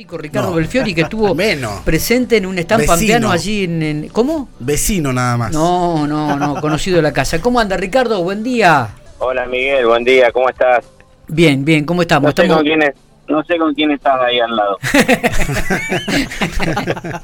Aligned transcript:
Pico 0.00 0.16
Ricardo 0.16 0.54
Belfiori 0.54 0.94
que 0.94 1.02
estuvo 1.02 1.36
presente 1.84 2.38
en 2.38 2.46
un 2.46 2.58
stand 2.58 2.86
pampeano 2.86 3.30
allí 3.30 3.64
en, 3.64 4.08
¿Cómo? 4.08 4.48
Vecino 4.58 5.12
nada 5.12 5.36
más. 5.36 5.52
No, 5.52 6.06
no, 6.06 6.38
no, 6.38 6.54
conocido 6.62 6.96
de 6.96 7.02
la 7.02 7.12
casa. 7.12 7.42
¿Cómo 7.42 7.60
anda 7.60 7.76
Ricardo? 7.76 8.22
Buen 8.22 8.42
día. 8.42 8.88
Hola 9.18 9.44
Miguel, 9.44 9.84
buen 9.84 10.02
día, 10.02 10.32
¿cómo 10.32 10.48
estás? 10.48 10.86
Bien, 11.28 11.66
bien, 11.66 11.84
¿cómo 11.84 12.00
estamos? 12.00 12.34
No 12.34 12.42
sé, 12.42 12.48
Con, 12.48 12.62
quién 12.62 12.80
no 13.28 13.44
sé 13.44 13.58
con 13.58 13.74
quién 13.74 13.90
estás 13.90 14.18
ahí 14.22 14.40
al 14.40 14.56
lado. 14.56 14.78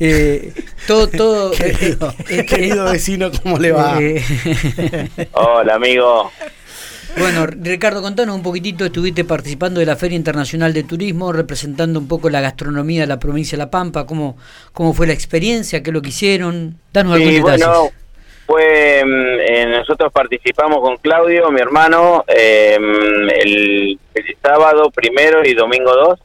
eh, 0.00 0.54
todo, 0.86 1.08
todo. 1.08 1.50
Querido, 1.50 2.14
eh, 2.30 2.30
eh, 2.30 2.46
querido 2.46 2.86
vecino, 2.86 3.30
¿cómo 3.42 3.58
le 3.58 3.72
va? 3.72 3.98
Eh, 4.00 5.28
Hola 5.32 5.74
amigo. 5.74 6.32
Bueno, 7.18 7.46
Ricardo, 7.46 8.02
contanos 8.02 8.36
un 8.36 8.42
poquitito, 8.42 8.84
estuviste 8.84 9.24
participando 9.24 9.80
de 9.80 9.86
la 9.86 9.96
Feria 9.96 10.16
Internacional 10.16 10.74
de 10.74 10.82
Turismo, 10.82 11.32
representando 11.32 11.98
un 11.98 12.08
poco 12.08 12.28
la 12.28 12.42
gastronomía 12.42 13.00
de 13.02 13.06
la 13.06 13.18
provincia 13.18 13.56
de 13.56 13.64
La 13.64 13.70
Pampa, 13.70 14.06
¿cómo, 14.06 14.36
cómo 14.72 14.92
fue 14.92 15.06
la 15.06 15.14
experiencia? 15.14 15.82
¿Qué 15.82 15.92
lo 15.92 16.02
que 16.02 16.10
hicieron? 16.10 16.78
Danos 16.92 17.16
sí, 17.16 17.40
bueno, 17.40 17.90
fue, 18.46 19.02
mm, 19.04 19.40
eh, 19.40 19.66
nosotros 19.66 20.12
participamos 20.12 20.80
con 20.80 20.98
Claudio, 20.98 21.50
mi 21.50 21.60
hermano, 21.60 22.24
em, 22.28 23.28
el, 23.30 23.98
sábado 24.42 24.90
primero 24.90 25.44
y 25.44 25.54
domingo 25.54 25.92
2, 25.92 26.20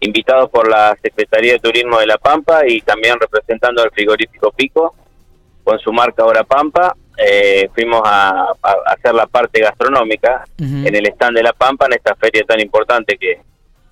invitados 0.00 0.48
por 0.48 0.68
la 0.68 0.96
Secretaría 1.02 1.54
de 1.54 1.58
Turismo 1.58 1.98
de 1.98 2.06
La 2.06 2.16
Pampa 2.16 2.66
y 2.66 2.80
también 2.80 3.20
representando 3.20 3.82
al 3.82 3.90
frigorífico 3.90 4.50
Pico 4.52 4.94
con 5.70 5.78
su 5.78 5.92
marca 5.92 6.24
Hora 6.24 6.42
Pampa 6.42 6.96
eh, 7.16 7.68
fuimos 7.72 8.02
a, 8.04 8.52
hacer 8.86 9.14
la 9.14 9.26
parte 9.26 9.60
gastronómica 9.60 10.44
en 10.58 10.92
el 10.92 11.06
stand 11.06 11.36
de 11.36 11.44
La 11.44 11.52
Pampa, 11.52 11.86
en 11.86 11.92
esta 11.92 12.16
feria 12.16 12.42
tan 12.44 12.58
importante 12.58 13.16
que 13.16 13.38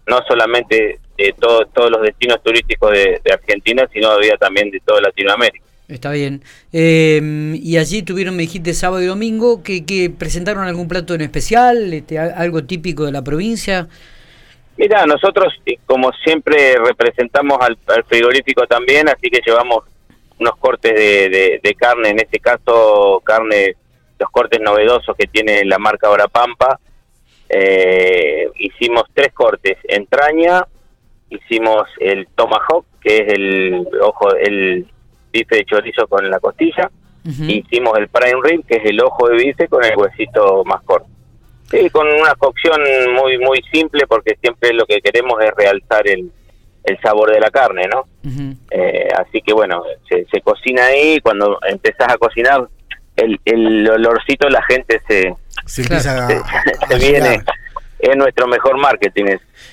no 0.08 0.18
solamente 0.26 0.98
de 1.16 1.34
todos 1.38 1.90
los 1.90 2.02
destinos 2.02 2.42
turísticos 2.42 2.90
de, 2.92 3.20
Argentina, 3.32 3.86
sino 3.92 4.08
también 4.40 4.70
de 4.70 4.80
toda 4.80 5.02
Latinoamérica. 5.02 5.64
Está 5.86 6.10
bien. 6.10 6.42
Eh, 6.72 7.20
y 7.54 7.76
allí 7.76 8.02
tuvieron, 8.02 8.34
me 8.34 8.42
dijiste, 8.42 8.74
sábado 8.74 9.02
y 9.02 9.06
domingo, 9.06 9.62
que, 9.62 9.84
que 9.84 10.10
presentaron 10.10 10.64
algún 10.64 10.88
plato 10.88 11.14
en 11.14 11.20
especial, 11.20 11.92
este, 11.92 12.18
algo 12.18 12.64
típico 12.64 13.04
de 13.04 13.12
la 13.12 13.22
provincia. 13.22 13.88
Mira, 14.76 15.06
nosotros 15.06 15.52
como 15.86 16.10
siempre 16.24 16.76
representamos 16.84 17.58
al 17.60 18.04
frigorífico 18.04 18.66
también, 18.66 19.08
así 19.08 19.28
que 19.30 19.40
llevamos 19.46 19.84
unos 20.40 20.56
cortes 20.56 20.94
de, 20.94 21.60
de, 21.62 21.74
carne, 21.74 22.10
en 22.10 22.20
este 22.20 22.38
caso 22.38 23.20
carne, 23.24 23.74
los 24.18 24.30
cortes 24.30 24.60
novedosos 24.60 25.16
que 25.16 25.26
tiene 25.26 25.64
la 25.64 25.78
marca 25.78 26.10
Hora 26.10 26.28
Pampa. 26.28 26.78
Eh, 27.48 28.48
hicimos 28.56 29.04
tres 29.14 29.32
cortes, 29.32 29.78
entraña, 29.84 30.66
hicimos 31.30 31.88
el 31.98 32.28
tomahawk, 32.34 32.84
que 33.00 33.18
es 33.18 33.32
el 33.32 33.88
ojo, 34.02 34.34
el 34.34 34.86
bife 35.32 35.56
de 35.56 35.64
chorizo 35.64 36.06
con 36.06 36.28
la 36.28 36.40
costilla, 36.40 36.90
hicimos 37.24 37.98
el 37.98 38.08
prime 38.08 38.40
rib, 38.42 38.66
que 38.66 38.76
es 38.76 38.84
el 38.84 39.00
ojo 39.02 39.28
de 39.28 39.36
bife 39.36 39.68
con 39.68 39.84
el 39.84 39.96
huesito 39.96 40.64
más 40.64 40.82
corto. 40.82 41.08
Sí, 41.70 41.90
con 41.90 42.06
una 42.06 42.34
cocción 42.34 42.80
muy 43.14 43.38
muy 43.38 43.62
simple 43.70 44.06
porque 44.06 44.36
siempre 44.40 44.72
lo 44.72 44.86
que 44.86 45.02
queremos 45.02 45.38
es 45.42 45.50
realzar 45.54 46.08
el, 46.08 46.30
el 46.84 46.98
sabor 47.00 47.32
de 47.32 47.40
la 47.40 47.50
carne, 47.50 47.86
¿no? 47.88 48.04
Eh, 48.70 49.08
así 49.16 49.40
que 49.42 49.52
bueno, 49.52 49.82
se, 50.08 50.40
cocina 50.40 50.86
ahí, 50.86 51.20
cuando 51.20 51.58
empezás 51.68 52.12
a 52.12 52.18
cocinar, 52.18 52.68
el, 53.16 53.40
el 53.44 53.88
olorcito 53.88 54.48
la 54.48 54.62
gente 54.62 55.00
se, 55.08 55.34
se, 55.66 55.82
empieza 55.82 56.26
a, 56.26 56.96
viene. 56.98 57.42
Es 57.98 58.16
nuestro 58.16 58.46
mejor 58.46 58.78
marketing. 58.78 59.24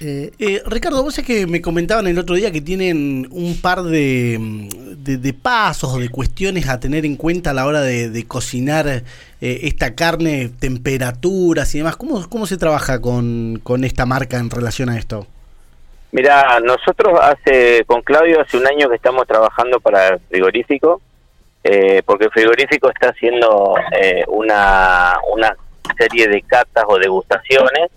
Eh, 0.01 0.31
eh, 0.39 0.63
Ricardo, 0.65 1.03
vos 1.03 1.15
es 1.19 1.23
que 1.23 1.45
me 1.45 1.61
comentaban 1.61 2.07
el 2.07 2.17
otro 2.17 2.33
día 2.33 2.51
que 2.51 2.59
tienen 2.59 3.27
un 3.29 3.61
par 3.61 3.83
de, 3.83 4.67
de, 4.97 5.33
pasos 5.33 5.93
o 5.93 5.99
de 5.99 6.09
cuestiones 6.09 6.67
a 6.67 6.79
tener 6.79 7.05
en 7.05 7.17
cuenta 7.17 7.51
a 7.51 7.53
la 7.53 7.67
hora 7.67 7.81
de, 7.81 8.25
cocinar 8.27 9.03
esta 9.41 9.93
carne, 9.93 10.49
temperaturas 10.59 11.75
y 11.75 11.77
demás. 11.77 11.97
¿Cómo, 11.97 12.27
cómo 12.27 12.47
se 12.47 12.57
trabaja 12.57 12.99
con, 12.99 13.59
con 13.61 13.83
esta 13.83 14.07
marca 14.07 14.39
en 14.39 14.49
relación 14.49 14.89
a 14.89 14.97
esto? 14.97 15.27
Mira, 16.15 16.61
nosotros 16.61 17.19
hace 17.21 17.83
con 17.83 18.01
Claudio 18.01 18.39
hace 18.39 18.55
un 18.55 18.65
año 18.65 18.87
que 18.87 18.95
estamos 18.95 19.27
trabajando 19.27 19.81
para 19.81 20.07
el 20.07 20.19
frigorífico, 20.21 21.01
eh, 21.61 22.03
porque 22.05 22.23
el 22.25 22.31
frigorífico 22.31 22.89
está 22.89 23.09
haciendo 23.09 23.75
eh, 23.91 24.23
una, 24.29 25.17
una 25.33 25.53
serie 25.97 26.29
de 26.29 26.41
catas 26.43 26.85
o 26.87 26.97
degustaciones 26.97 27.91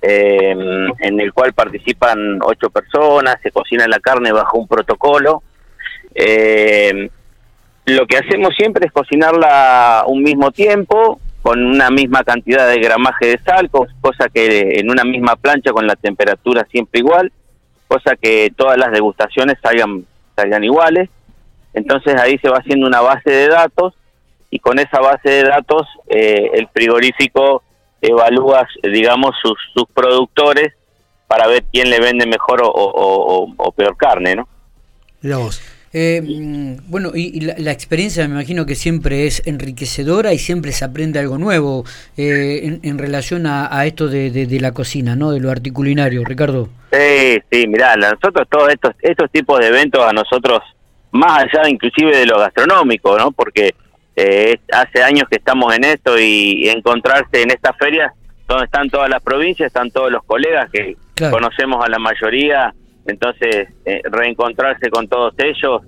eh, 0.00 0.52
en 0.52 1.20
el 1.20 1.32
cual 1.32 1.52
participan 1.52 2.38
ocho 2.44 2.70
personas, 2.70 3.40
se 3.42 3.50
cocina 3.50 3.88
la 3.88 3.98
carne 3.98 4.30
bajo 4.30 4.58
un 4.58 4.68
protocolo. 4.68 5.42
lo 7.86 8.06
que 8.06 8.18
hacemos 8.18 8.54
siempre 8.54 8.86
es 8.86 8.92
cocinarla 8.92 10.04
un 10.06 10.22
mismo 10.22 10.52
tiempo, 10.52 11.18
con 11.42 11.64
una 11.64 11.90
misma 11.90 12.22
cantidad 12.22 12.68
de 12.68 12.78
gramaje 12.78 13.26
de 13.26 13.38
sal, 13.38 13.68
cosa 13.70 14.28
que 14.32 14.78
en 14.78 14.90
una 14.90 15.04
misma 15.04 15.36
plancha 15.36 15.72
con 15.72 15.86
la 15.86 15.96
temperatura 15.96 16.66
siempre 16.70 17.00
igual, 17.00 17.32
cosa 17.88 18.16
que 18.16 18.52
todas 18.56 18.78
las 18.78 18.92
degustaciones 18.92 19.58
salgan, 19.62 20.06
salgan 20.36 20.64
iguales. 20.64 21.10
Entonces 21.74 22.14
ahí 22.20 22.38
se 22.38 22.48
va 22.48 22.58
haciendo 22.58 22.86
una 22.86 23.00
base 23.00 23.30
de 23.30 23.48
datos 23.48 23.94
y 24.50 24.58
con 24.58 24.78
esa 24.78 25.00
base 25.00 25.28
de 25.28 25.42
datos 25.42 25.88
eh, 26.08 26.50
el 26.54 26.68
frigorífico 26.68 27.62
evalúa, 28.00 28.68
digamos, 28.82 29.34
sus, 29.42 29.58
sus 29.74 29.86
productores 29.92 30.74
para 31.26 31.46
ver 31.46 31.64
quién 31.72 31.88
le 31.88 31.98
vende 31.98 32.26
mejor 32.26 32.60
o, 32.62 33.74
peor 33.74 33.96
carne, 33.96 34.36
¿no? 34.36 34.48
Eh, 35.94 36.22
mm, 36.22 36.90
bueno, 36.90 37.10
y, 37.14 37.40
la, 37.40 37.70
experiencia 37.70 38.26
me 38.26 38.34
imagino 38.34 38.64
que 38.64 38.74
siempre 38.74 39.26
es 39.26 39.46
enriquecedora 39.46 40.32
y 40.32 40.38
siempre 40.38 40.72
se 40.72 40.86
aprende 40.86 41.18
algo 41.18 41.36
nuevo 41.36 41.84
eh, 42.16 42.78
en, 42.82 42.98
relación 42.98 43.46
a, 43.46 43.84
esto 43.84 44.08
de, 44.08 44.58
la 44.60 44.72
cocina, 44.72 45.16
¿no? 45.16 45.32
De 45.32 45.40
lo 45.40 45.50
articulinario, 45.50 46.24
Ricardo. 46.24 46.70
Sí, 46.92 47.42
sí, 47.50 47.66
mirá, 47.66 47.96
nosotros 47.96 48.46
todos 48.50 48.70
estos, 48.70 48.92
estos 49.00 49.30
tipos 49.30 49.60
de 49.60 49.68
eventos 49.68 50.02
a 50.02 50.12
nosotros, 50.12 50.60
más 51.10 51.42
allá 51.42 51.68
inclusive 51.68 52.16
de 52.16 52.26
lo 52.26 52.38
gastronómico, 52.38 53.18
¿no? 53.18 53.30
Porque 53.32 53.74
eh, 54.16 54.58
hace 54.72 55.02
años 55.02 55.24
que 55.30 55.36
estamos 55.36 55.74
en 55.74 55.84
esto 55.84 56.18
y 56.18 56.68
encontrarse 56.68 57.42
en 57.42 57.50
estas 57.50 57.76
ferias 57.76 58.12
donde 58.48 58.64
están 58.64 58.88
todas 58.88 59.10
las 59.10 59.22
provincias, 59.22 59.66
están 59.66 59.90
todos 59.90 60.10
los 60.10 60.22
colegas 60.24 60.70
que 60.70 60.96
conocemos 61.30 61.84
a 61.84 61.88
la 61.88 61.98
mayoría 61.98 62.74
entonces, 63.06 63.68
eh, 63.84 64.00
reencontrarse 64.04 64.90
con 64.90 65.08
todos 65.08 65.34
ellos 65.38 65.82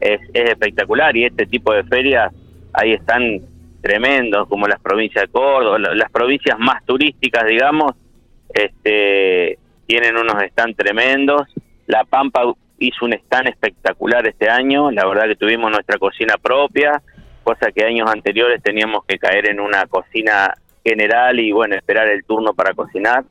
es, 0.00 0.20
espectacular 0.32 1.16
y 1.16 1.24
este 1.24 1.46
tipo 1.46 1.72
de 1.72 1.84
ferias 1.84 2.32
ahí 2.72 2.92
están 2.92 3.40
tremendos, 3.80 4.48
como 4.48 4.66
las 4.66 4.80
provincias 4.80 5.24
de 5.24 5.32
Córdoba, 5.32 5.78
las 5.78 6.10
provincias 6.10 6.58
más 6.58 6.84
turísticas, 6.84 7.46
digamos, 7.46 7.92
este, 8.52 9.58
tienen 9.86 10.16
unos 10.16 10.42
stands 10.50 10.76
tremendos. 10.76 11.42
La 11.86 12.04
Pampa 12.04 12.42
hizo 12.78 13.04
un 13.04 13.14
stand 13.14 13.48
espectacular 13.48 14.26
este 14.26 14.50
año, 14.50 14.90
la 14.90 15.06
verdad 15.06 15.26
que 15.26 15.36
tuvimos 15.36 15.70
nuestra 15.70 15.98
cocina 15.98 16.36
propia, 16.36 17.00
cosa 17.42 17.72
que 17.72 17.84
años 17.84 18.10
anteriores 18.10 18.62
teníamos 18.62 19.04
que 19.06 19.18
caer 19.18 19.48
en 19.48 19.60
una 19.60 19.86
cocina 19.86 20.54
general 20.84 21.40
y 21.40 21.52
bueno, 21.52 21.76
esperar 21.76 22.08
el 22.08 22.24
turno 22.24 22.52
para 22.52 22.74
cocinar. 22.74 23.24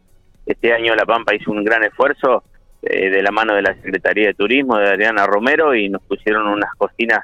Este 0.46 0.74
año 0.74 0.96
La 0.96 1.06
Pampa 1.06 1.36
hizo 1.36 1.52
un 1.52 1.64
gran 1.64 1.84
esfuerzo 1.84 2.44
eh, 2.90 3.10
de 3.10 3.22
la 3.22 3.32
mano 3.32 3.54
de 3.56 3.62
la 3.62 3.74
Secretaría 3.76 4.28
de 4.28 4.34
Turismo 4.34 4.78
de 4.78 4.90
Adriana 4.90 5.26
Romero 5.26 5.76
y 5.76 5.90
nos 5.90 6.02
pusieron 6.04 6.48
unas 6.48 6.74
cocinas 6.78 7.20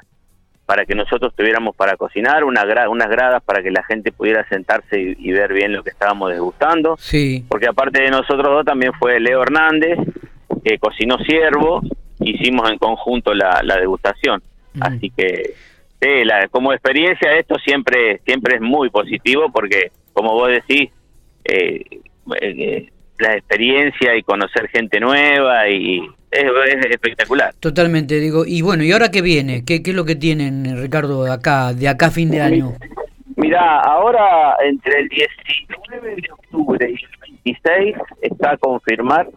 para 0.66 0.86
que 0.86 0.94
nosotros 0.94 1.34
tuviéramos 1.36 1.76
para 1.76 1.96
cocinar, 1.96 2.44
una 2.44 2.64
unas 2.88 3.08
gradas 3.08 3.42
para 3.42 3.62
que 3.62 3.70
la 3.70 3.82
gente 3.84 4.12
pudiera 4.12 4.48
sentarse 4.48 4.98
y, 4.98 5.30
ver 5.30 5.52
bien 5.52 5.74
lo 5.74 5.82
que 5.82 5.90
estábamos 5.90 6.30
degustando. 6.30 6.96
Sí. 6.98 7.44
Porque 7.48 7.66
aparte 7.66 8.02
de 8.02 8.10
nosotros 8.10 8.44
dos 8.44 8.64
también 8.64 8.92
fue 8.94 9.20
Leo 9.20 9.42
Hernández, 9.42 9.98
que 10.64 10.78
cocinó 10.78 11.18
ciervo, 11.18 11.82
hicimos 12.20 12.70
en 12.70 12.78
conjunto 12.78 13.34
la, 13.34 13.60
degustación. 13.78 14.42
Así 14.80 15.10
que 15.10 15.54
como 16.50 16.72
experiencia 16.72 17.34
esto 17.38 17.56
siempre 17.64 18.20
siempre 18.26 18.56
es 18.56 18.60
muy 18.60 18.90
positivo 18.90 19.50
porque 19.50 19.90
como 20.12 20.32
vos 20.32 20.50
decís 20.50 20.90
eh, 21.44 21.82
eh 22.42 22.90
la 23.18 23.34
experiencia 23.34 24.16
y 24.16 24.22
conocer 24.22 24.68
gente 24.68 25.00
nueva 25.00 25.68
y 25.68 26.00
es, 26.30 26.86
espectacular. 26.90 27.54
Totalmente, 27.60 28.18
digo. 28.18 28.44
Y 28.46 28.62
bueno, 28.62 28.82
¿y 28.82 28.92
ahora 28.92 29.10
qué 29.10 29.22
viene? 29.22 29.64
¿Qué, 29.64 29.82
¿Qué, 29.82 29.90
es 29.90 29.96
lo 29.96 30.04
que 30.04 30.16
tienen, 30.16 30.80
Ricardo, 30.80 31.24
de 31.24 31.32
acá, 31.32 31.72
de 31.72 31.88
acá 31.88 32.06
a 32.06 32.10
fin 32.10 32.30
de 32.30 32.40
año? 32.40 32.72
Mira, 33.36 33.80
ahora 33.80 34.56
entre 34.64 35.00
el 35.00 35.08
19 35.08 36.16
de 36.16 36.30
octubre 36.32 36.90
y 36.90 36.94
el 36.94 37.34
26 37.44 37.96
está 38.22 38.52
a 38.52 38.56
confirmar, 38.56 39.28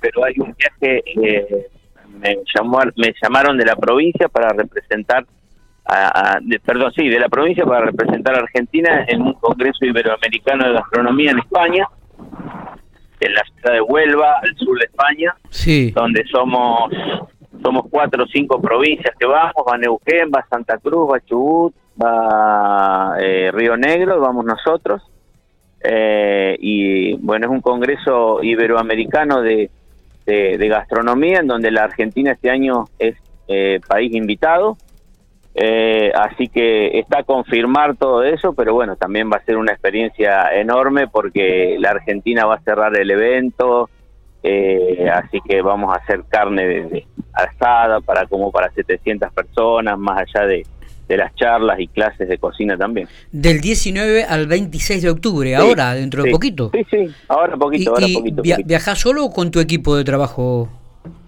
pero 0.00 0.24
hay 0.24 0.34
un 0.38 0.54
viaje, 0.54 1.02
eh, 1.06 1.66
me, 2.20 2.38
llamó, 2.54 2.80
me 2.96 3.14
llamaron 3.22 3.56
de 3.56 3.64
la 3.64 3.76
provincia 3.76 4.28
para 4.28 4.48
representar, 4.48 5.24
a, 5.86 6.38
perdón, 6.64 6.92
sí, 6.96 7.08
de 7.08 7.20
la 7.20 7.28
provincia 7.28 7.64
para 7.64 7.86
representar 7.86 8.34
a 8.34 8.38
Argentina 8.38 9.04
en 9.06 9.22
un 9.22 9.34
Congreso 9.34 9.84
Iberoamericano 9.84 10.66
de 10.66 10.72
Gastronomía 10.74 11.30
en 11.30 11.38
España 11.38 11.88
en 13.24 13.34
la 13.34 13.42
ciudad 13.44 13.72
de 13.74 13.80
Huelva, 13.80 14.38
al 14.42 14.56
sur 14.56 14.78
de 14.78 14.84
España, 14.84 15.34
Sí. 15.50 15.90
donde 15.92 16.24
somos 16.30 16.90
somos 17.62 17.84
cuatro 17.90 18.24
o 18.24 18.26
cinco 18.26 18.60
provincias 18.60 19.14
que 19.18 19.24
vamos, 19.26 19.54
va 19.66 19.78
Neuquén, 19.78 20.30
va 20.34 20.44
Santa 20.50 20.76
Cruz, 20.78 21.10
va 21.10 21.20
Chubut, 21.20 21.74
va 22.02 23.16
eh, 23.20 23.50
Río 23.52 23.76
Negro, 23.76 24.20
vamos 24.20 24.44
nosotros. 24.44 25.02
Eh, 25.82 26.56
y 26.60 27.14
bueno, 27.16 27.46
es 27.46 27.52
un 27.52 27.60
congreso 27.60 28.42
iberoamericano 28.42 29.40
de, 29.40 29.70
de, 30.26 30.58
de 30.58 30.68
gastronomía 30.68 31.38
en 31.40 31.46
donde 31.46 31.70
la 31.70 31.84
Argentina 31.84 32.32
este 32.32 32.50
año 32.50 32.84
es 32.98 33.16
eh, 33.48 33.80
país 33.86 34.14
invitado. 34.14 34.76
Eh, 35.56 36.10
así 36.14 36.48
que 36.48 36.98
está 36.98 37.20
a 37.20 37.22
confirmar 37.22 37.96
todo 37.96 38.24
eso, 38.24 38.54
pero 38.54 38.74
bueno, 38.74 38.96
también 38.96 39.30
va 39.32 39.36
a 39.36 39.44
ser 39.44 39.56
una 39.56 39.72
experiencia 39.72 40.52
enorme 40.52 41.06
porque 41.06 41.76
la 41.78 41.90
Argentina 41.90 42.44
va 42.44 42.56
a 42.56 42.60
cerrar 42.62 42.98
el 42.98 43.08
evento, 43.10 43.88
eh, 44.42 45.08
así 45.12 45.38
que 45.48 45.62
vamos 45.62 45.94
a 45.94 46.00
hacer 46.00 46.24
carne 46.28 46.66
de, 46.66 46.82
de 46.88 47.06
asada 47.32 48.00
para 48.00 48.26
como 48.26 48.50
para 48.50 48.70
700 48.72 49.32
personas, 49.32 49.96
más 49.98 50.18
allá 50.26 50.46
de, 50.46 50.66
de 51.08 51.16
las 51.16 51.32
charlas 51.36 51.78
y 51.78 51.86
clases 51.86 52.28
de 52.28 52.36
cocina 52.38 52.76
también. 52.76 53.06
Del 53.30 53.60
19 53.60 54.24
al 54.24 54.46
26 54.48 55.02
de 55.02 55.10
octubre, 55.10 55.50
Sí, 55.50 55.54
ahora, 55.54 55.94
dentro 55.94 56.24
de 56.24 56.30
poquito. 56.32 56.70
Sí, 56.74 56.84
sí, 56.90 57.14
ahora 57.28 57.56
poquito, 57.56 57.90
ahora 57.92 58.06
¿Y, 58.08 58.10
y 58.10 58.14
poquito. 58.16 58.42
via- 58.42 58.56
poquito. 58.56 58.68
viajás 58.68 58.98
solo 58.98 59.24
o 59.24 59.30
con 59.30 59.50
tu 59.52 59.60
equipo 59.60 59.96
de 59.96 60.02
trabajo? 60.04 60.68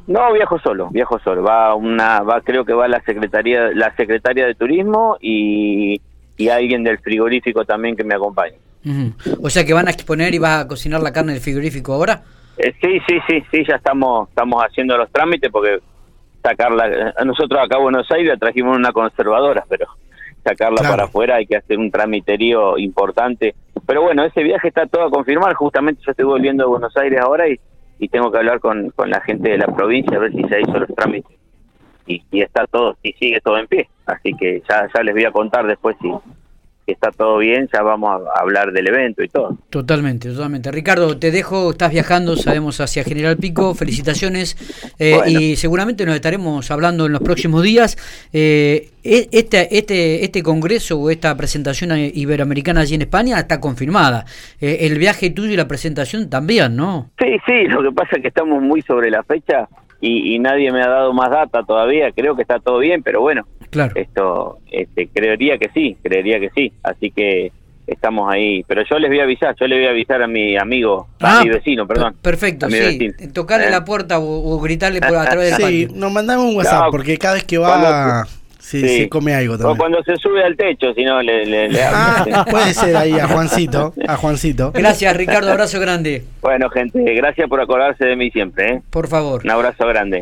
No, 0.07 0.33
viajo 0.33 0.59
solo, 0.61 0.89
viajo 0.91 1.19
solo. 1.19 1.43
Va 1.43 1.75
una, 1.75 2.21
va 2.23 2.41
creo 2.41 2.65
que 2.65 2.73
va 2.73 2.87
la 2.89 3.01
secretaría, 3.03 3.71
la 3.75 3.95
secretaria 3.97 4.47
de 4.47 4.55
turismo 4.55 5.17
y, 5.21 6.01
y 6.37 6.49
alguien 6.49 6.85
del 6.85 6.99
frigorífico 6.99 7.65
también 7.65 7.97
que 7.97 8.05
me 8.05 8.15
acompaña. 8.15 8.57
Ujú. 8.85 9.13
O 9.43 9.51
sea 9.51 9.65
que 9.65 9.75
van 9.75 9.89
a 9.89 9.91
exponer 9.91 10.33
y 10.35 10.39
vas 10.39 10.65
a 10.65 10.69
cocinar 10.69 11.03
la 11.03 11.13
carne 11.13 11.33
del 11.33 11.43
frigorífico 11.43 11.93
ahora. 11.93 12.23
Eh, 12.59 12.73
sí, 12.81 13.01
sí, 13.07 13.19
sí, 13.29 13.43
sí, 13.51 13.65
ya 13.69 13.77
estamos, 13.77 14.29
estamos 14.29 14.63
haciendo 14.65 14.97
los 14.97 15.11
trámites 15.11 15.51
porque 15.51 15.81
sacarla, 16.43 17.13
nosotros 17.25 17.61
acá 17.63 17.77
en 17.77 17.83
Buenos 17.83 18.11
Aires 18.13 18.39
trajimos 18.39 18.77
una 18.77 18.93
conservadora, 18.93 19.65
pero 19.69 19.87
sacarla 20.45 20.77
Claro. 20.79 20.93
para 20.93 21.05
afuera 21.05 21.35
hay 21.37 21.47
que 21.47 21.57
hacer 21.57 21.77
un 21.79 21.91
tramiterío 21.91 22.79
importante. 22.79 23.57
Pero 23.85 24.03
bueno, 24.03 24.25
ese 24.25 24.45
viaje 24.45 24.69
está 24.69 24.87
todo 24.87 25.03
a 25.07 25.11
confirmar, 25.11 25.55
justamente 25.55 26.01
yo 26.07 26.13
estoy 26.13 26.25
volviendo 26.25 26.65
a 26.65 26.69
Buenos 26.69 26.97
Aires 26.97 27.21
ahora 27.21 27.49
y, 27.49 27.59
y 27.99 28.09
tengo 28.09 28.31
que 28.31 28.39
hablar 28.39 28.61
con, 28.61 28.91
con 28.91 29.11
la 29.11 29.21
gente 29.21 29.51
de 29.51 29.59
la 29.59 29.67
provincia 29.67 30.17
a 30.17 30.21
ver 30.21 30.33
si 30.33 30.43
se 30.45 30.61
hizo 30.61 30.79
los 30.79 30.95
trámites 30.95 31.37
y, 32.07 32.23
y 32.31 32.41
está 32.43 32.67
todo, 32.67 32.97
si 33.03 33.13
sigue 33.13 33.41
todo 33.41 33.59
en 33.59 33.67
pie. 33.67 33.89
Así 34.07 34.33
que 34.35 34.63
ya, 34.69 34.89
ya 34.95 35.03
les 35.03 35.15
voy 35.15 35.25
a 35.25 35.33
contar 35.33 35.67
después 35.67 35.97
si, 36.01 36.09
si 36.87 36.93
está 36.93 37.11
todo 37.11 37.39
bien, 37.39 37.69
ya 37.73 37.83
vamos 37.83 38.11
a 38.11 38.41
hablar 38.41 38.73
del 38.73 38.87
evento 38.87 39.23
y 39.25 39.29
todo. 39.29 39.59
Totalmente, 39.71 40.31
totalmente. 40.31 40.71
Ricardo, 40.71 41.19
te 41.19 41.33
dejo, 41.33 41.73
estás 41.73 41.91
viajando, 41.91 42.37
sabemos, 42.37 42.81
hacia 42.81 43.03
General 43.03 43.37
Pico, 43.37 43.75
felicitaciones 43.75 44.57
eh, 45.01 45.15
Bueno. 45.17 45.41
y 45.41 45.57
seguramente 45.57 46.07
nos 46.07 46.15
estaremos 46.15 46.71
hablando 46.71 47.07
en 47.07 47.13
los 47.13 47.23
próximos 47.23 47.65
días. 47.65 47.97
Eh, 48.33 48.91
este, 49.03 49.77
este, 49.77 50.25
este 50.25 50.43
congreso 50.45 50.99
o 51.01 51.11
esta 51.11 51.37
presentación 51.37 51.91
iberoamericana 51.97 52.83
allí 52.83 52.95
en 52.95 53.03
España 53.03 53.39
está 53.39 53.61
confirmada. 53.61 54.25
Eh, 54.61 54.79
el 54.83 54.97
viaje 54.99 55.31
tuyo 55.31 55.53
y 55.53 55.57
la 55.57 55.67
presentación 55.67 56.31
también, 56.31 56.77
¿no? 56.77 57.11
Sí, 57.19 57.37
sí, 57.47 57.65
lo 57.65 57.83
que 57.83 57.93
pasa 57.93 58.17
es 58.17 58.23
que 58.23 58.29
estamos 58.29 58.63
muy 58.63 58.83
sobre 58.83 59.11
la 59.11 59.25
fecha 59.25 59.69
y, 60.07 60.35
y 60.35 60.39
nadie 60.39 60.71
me 60.73 60.83
ha 60.83 60.89
dado 60.89 61.13
más 61.13 61.31
data 61.31 61.63
todavía. 61.63 62.13
Creo 62.13 62.37
que 62.37 62.43
está 62.43 62.59
todo 62.59 62.79
bien, 62.79 63.03
pero 63.03 63.21
bueno, 63.21 63.47
Claro. 63.71 63.93
esto 63.97 64.59
este, 64.71 65.09
creería 65.09 65.59
que 65.59 65.69
sí, 65.75 65.97
creería 66.03 66.39
que 66.41 66.51
sí. 66.55 66.73
Así 66.83 67.11
que 67.11 67.53
estamos 67.87 68.33
ahí. 68.33 68.65
Pero 68.67 68.83
yo 68.89 68.99
les 68.99 69.11
voy 69.11 69.21
a 69.21 69.25
avisar, 69.25 69.55
yo 69.61 69.67
le 69.67 69.77
voy 69.77 69.87
a 69.87 69.91
avisar 69.91 70.23
a 70.23 70.27
mi 70.27 70.57
amigo, 70.57 71.09
a 71.21 71.43
mi 71.43 71.51
vecino, 71.51 71.87
per- 71.87 71.97
perdón. 71.97 72.15
Ah, 72.17 72.21
Perfecto, 72.23 72.69
sí. 72.71 72.79
vecino. 72.79 73.15
Tocarle 73.33 73.69
¿Eh? 73.69 73.71
la 73.71 73.85
puerta 73.85 74.19
o, 74.19 74.55
o 74.55 74.61
gritarle 74.61 75.01
por 75.01 75.17
a 75.17 75.25
través 75.25 75.57
del 75.59 75.67
Sí, 75.69 75.87
patio. 75.87 76.01
nos 76.01 76.13
mandamos 76.13 76.47
un 76.47 76.57
WhatsApp 76.57 76.85
No, 76.87 76.91
porque 76.91 77.17
cada 77.19 77.35
vez 77.35 77.45
que 77.45 77.59
va 77.59 78.27
sí, 78.67 78.89
sí. 78.89 79.09
come 79.09 79.35
algo 79.35 79.55
O 79.69 79.77
cuando 79.77 80.03
se 80.03 80.17
sube 80.17 80.43
al 80.43 80.57
techo, 80.57 80.93
si 80.95 81.05
no, 81.05 81.23
le, 81.23 81.47
le. 81.47 81.83
Ah, 81.83 82.45
puede 82.51 82.75
ser 82.75 82.97
ahí 82.97 83.13
a 83.13 83.29
Juancito, 83.29 83.95
a 84.07 84.17
Juancito. 84.17 84.73
Gracias, 84.73 85.17
Ricardo. 85.17 85.51
Abrazo 85.51 85.81
grande. 85.81 86.25
Bueno, 86.41 86.69
gente, 86.71 87.03
gracias 87.15 87.49
por 87.49 87.61
acordarse 87.61 88.05
de 88.05 88.17
mí 88.17 88.31
siempre. 88.31 88.69
¿eh? 88.69 88.83
Por 88.91 89.09
favor. 89.09 89.43
Un 89.45 89.51
abrazo 89.51 89.87
grande. 89.87 90.15